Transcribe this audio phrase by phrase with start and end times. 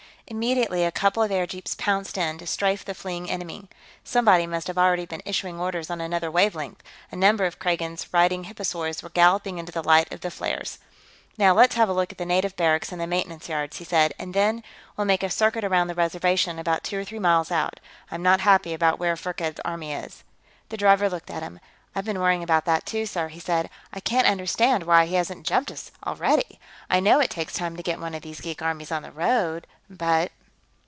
[0.27, 3.67] Immediately, a couple of airjeeps pounced in, to strafe the fleeing enemy.
[4.05, 6.81] Somebody must have already been issuing orders on another wavelength;
[7.11, 10.79] a number of Kragans, riding hipposaurs, were galloping into the light of the flares.
[11.37, 14.13] "Now, let's have a look at the native barracks and the maintenance yards," he said.
[14.17, 14.63] "And then,
[14.95, 17.81] we'll make a circuit around the Reservation, about two or three miles out.
[18.09, 20.23] I'm not happy about where Firkked's army is."
[20.69, 21.59] The driver looked at him.
[21.93, 23.69] "I've been worrying about that, too, sir," he said.
[23.91, 26.57] "I can't understand why he hasn't jumped us, already.
[26.89, 29.67] I know it takes time to get one of these geek armies on the road,
[29.89, 30.31] but...."